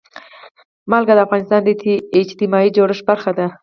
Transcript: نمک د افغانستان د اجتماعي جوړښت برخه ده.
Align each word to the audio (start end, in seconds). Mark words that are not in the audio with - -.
نمک 0.89 1.03
د 1.17 1.19
افغانستان 1.25 1.61
د 1.65 1.69
اجتماعي 2.21 2.69
جوړښت 2.75 3.03
برخه 3.09 3.31
ده. 3.39 3.47